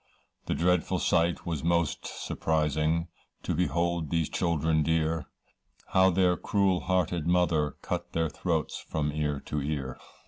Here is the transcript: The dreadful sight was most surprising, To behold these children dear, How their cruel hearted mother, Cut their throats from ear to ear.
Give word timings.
The 0.47 0.55
dreadful 0.55 0.97
sight 0.97 1.45
was 1.45 1.63
most 1.63 2.07
surprising, 2.07 3.07
To 3.43 3.53
behold 3.53 4.09
these 4.09 4.29
children 4.29 4.81
dear, 4.81 5.27
How 5.89 6.09
their 6.09 6.35
cruel 6.35 6.79
hearted 6.79 7.27
mother, 7.27 7.75
Cut 7.83 8.13
their 8.13 8.27
throats 8.27 8.79
from 8.89 9.11
ear 9.11 9.39
to 9.41 9.61
ear. 9.61 9.99